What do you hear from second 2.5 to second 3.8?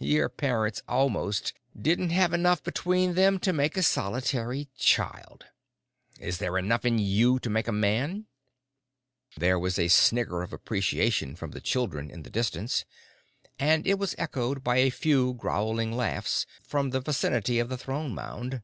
between them to make